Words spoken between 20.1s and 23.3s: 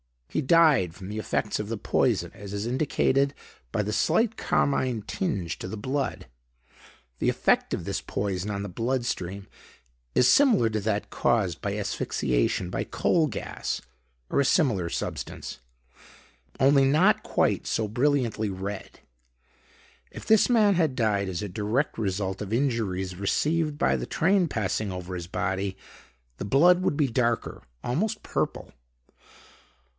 If this man had died as a direct result of injuries